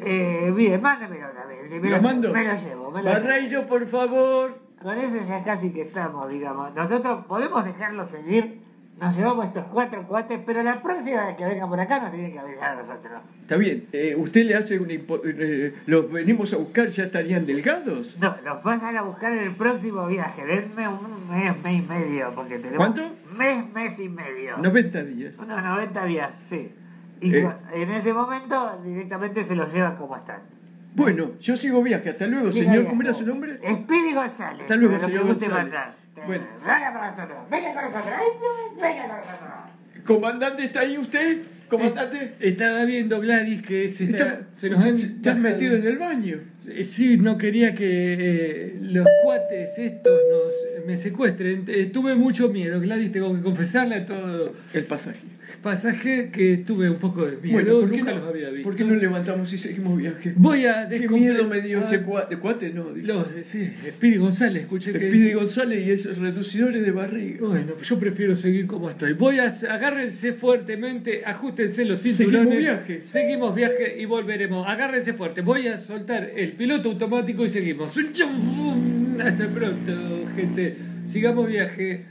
Eh, 0.00 0.52
bien, 0.56 0.80
mándamelo 0.82 1.28
también. 1.28 1.68
si 1.68 1.78
me 1.80 1.90
¿Lo 1.90 2.02
mando? 2.02 2.32
Me 2.32 2.44
lo 2.44 2.54
llevo. 2.54 2.90
Me 2.90 3.02
lo 3.02 3.10
llevo. 3.10 3.22
Barreiro, 3.24 3.66
por 3.66 3.86
favor. 3.86 4.58
Con 4.82 4.98
eso 4.98 5.16
ya 5.26 5.42
casi 5.44 5.70
que 5.72 5.82
estamos, 5.82 6.28
digamos. 6.28 6.74
Nosotros 6.74 7.24
podemos 7.26 7.64
dejarlo 7.64 8.04
seguir, 8.04 8.60
nos 9.00 9.16
llevamos 9.16 9.46
estos 9.46 9.64
cuatro 9.72 10.06
cuates, 10.06 10.38
pero 10.44 10.62
la 10.62 10.82
próxima 10.82 11.26
vez 11.26 11.36
que 11.36 11.44
venga 11.46 11.66
por 11.66 11.80
acá 11.80 12.00
nos 12.00 12.12
tiene 12.12 12.30
que 12.32 12.38
avisar 12.38 12.72
a 12.72 12.82
nosotros. 12.82 13.22
Está 13.40 13.56
bien, 13.56 13.86
eh, 13.92 14.14
usted 14.16 14.44
le 14.44 14.54
hace 14.56 14.78
una... 14.78 14.92
impo- 14.92 15.20
eh, 15.24 15.74
los 15.86 16.10
venimos 16.12 16.52
a 16.52 16.58
buscar, 16.58 16.88
¿ya 16.88 17.04
estarían 17.04 17.46
delgados? 17.46 18.18
No, 18.20 18.36
los 18.44 18.58
pasan 18.58 18.96
a 18.96 19.02
buscar 19.02 19.32
en 19.32 19.38
el 19.44 19.56
próximo 19.56 20.06
viaje. 20.06 20.44
Denme 20.44 20.86
un 20.86 21.28
mes, 21.30 21.56
mes 21.62 21.82
y 21.82 21.86
medio, 21.86 22.32
porque 22.34 22.58
tenemos... 22.58 22.76
¿Cuánto? 22.76 23.02
Mes, 23.36 23.72
mes 23.72 23.98
y 23.98 24.08
medio. 24.10 24.58
90 24.58 25.02
días. 25.04 25.34
Unos 25.38 25.62
90 25.62 26.04
días, 26.04 26.34
sí. 26.44 26.72
Y 27.24 27.34
Eh. 27.34 27.48
en 27.74 27.90
ese 27.90 28.12
momento 28.12 28.80
directamente 28.84 29.42
se 29.44 29.54
los 29.56 29.72
llevan 29.72 29.96
como 29.96 30.16
están. 30.16 30.40
Bueno, 30.94 31.32
yo 31.40 31.56
sigo 31.56 31.82
viaje. 31.82 32.10
Hasta 32.10 32.26
luego, 32.26 32.52
señor. 32.52 32.72
viaje. 32.72 32.88
¿Cómo 32.88 33.02
era 33.02 33.12
su 33.14 33.26
nombre? 33.26 33.56
Speedy 33.56 34.12
González. 34.14 34.62
Hasta 34.62 34.76
luego, 34.76 34.98
señor 34.98 35.26
González. 35.26 35.54
mandar. 35.54 35.94
Bueno. 36.26 36.44
Venga 36.60 36.92
con 36.92 37.00
nosotros, 37.06 37.38
venga 37.50 37.74
con 37.74 37.82
nosotros, 37.84 38.14
venga 38.80 39.08
con 39.08 39.16
nosotros. 39.16 40.04
¿Comandante 40.06 40.64
está 40.64 40.80
ahí 40.80 40.98
usted? 40.98 41.42
¿Comandante? 41.68 42.34
Estaba 42.40 42.84
viendo 42.84 43.20
Gladys 43.20 43.62
que 43.62 43.88
se, 43.88 44.04
está, 44.04 44.16
Está- 44.18 44.40
se 44.52 44.70
nos 44.70 44.84
han 44.84 44.96
¿Te 44.96 45.30
has 45.30 45.36
bajado- 45.36 45.40
metido 45.40 45.76
en 45.76 45.86
el 45.86 45.98
baño? 45.98 46.36
Eh, 46.68 46.84
Sí, 46.84 47.16
no 47.16 47.36
quería 47.38 47.74
que 47.74 47.88
eh, 48.18 48.78
los 48.82 49.06
cuates 49.24 49.76
estos 49.78 50.12
nos, 50.30 50.86
me 50.86 50.96
secuestren. 50.96 51.64
Eh, 51.66 51.86
tuve 51.92 52.14
mucho 52.14 52.48
miedo, 52.50 52.78
Gladys, 52.80 53.10
tengo 53.10 53.34
que 53.34 53.42
confesarle 53.42 53.96
a 53.96 54.06
todo 54.06 54.52
El 54.74 54.84
pasaje. 54.84 55.18
Pasaje 55.62 56.30
que 56.32 56.58
tuve 56.58 56.90
un 56.90 56.96
poco 56.98 57.24
de 57.26 57.36
miedo. 57.38 57.52
Bueno, 57.52 57.80
¿por 57.80 57.90
qué, 57.90 57.96
Nunca 57.98 58.12
no, 58.12 58.18
los 58.20 58.28
había 58.28 58.50
visto. 58.50 58.64
¿por 58.64 58.76
qué 58.76 58.84
no 58.84 58.94
levantamos 58.94 59.52
y 59.52 59.58
seguimos 59.58 59.96
viaje? 59.98 60.32
Voy 60.36 60.66
a 60.66 60.88
¿Qué 60.88 61.08
miedo 61.08 61.46
me 61.48 61.60
dio 61.60 61.80
este 61.80 62.00
cuate? 62.02 62.36
cuate? 62.38 62.70
No. 62.70 62.86
Los, 62.94 63.26
sí, 63.42 63.70
Speedy 63.88 64.16
González, 64.16 64.62
escuché 64.62 64.92
que 64.92 64.98
Pide 65.10 65.30
es- 65.30 65.34
González 65.36 65.86
y 65.86 65.90
es 65.90 66.18
reducidores 66.18 66.82
de 66.82 66.90
barriga. 66.90 67.38
Bueno, 67.46 67.72
yo 67.82 67.98
prefiero 67.98 68.36
seguir 68.36 68.66
como 68.66 68.90
estoy. 68.90 69.12
Voy 69.14 69.38
a 69.38 69.46
agárrense 69.70 70.32
fuertemente, 70.32 71.22
ajustense 71.24 71.84
los 71.84 72.00
cinturones. 72.02 72.34
Seguimos 72.42 72.58
viaje. 72.58 73.00
Seguimos 73.04 73.54
viaje 73.54 73.96
y 74.00 74.04
volveremos. 74.04 74.66
Agárrense 74.68 75.12
fuerte. 75.12 75.40
Voy 75.40 75.68
a 75.68 75.78
soltar 75.78 76.30
el 76.36 76.52
piloto 76.52 76.90
automático 76.90 77.44
y 77.44 77.50
seguimos. 77.50 77.96
Hasta 77.96 79.46
pronto, 79.48 79.92
gente. 80.36 80.76
Sigamos 81.06 81.48
viaje. 81.48 82.04